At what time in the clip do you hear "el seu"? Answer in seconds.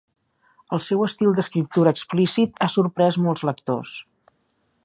0.77-1.03